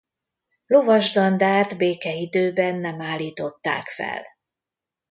Lovasdandárt 0.67 1.77
békeidőben 1.77 2.75
nem 2.75 3.01
állították 3.01 3.87
fel. 3.89 4.25